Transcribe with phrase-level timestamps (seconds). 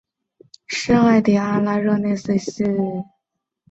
[0.65, 3.05] 圣艾蒂安拉热内斯特。